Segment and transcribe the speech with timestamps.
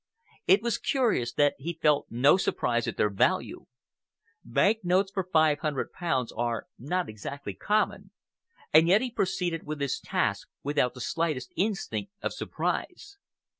[0.47, 3.67] It was curious that he felt no surprise at their value.
[4.43, 8.09] Bank notes for five hundred pounds are not exactly common,
[8.73, 13.19] and yet he proceeded with his task without the slightest instinct of surprise.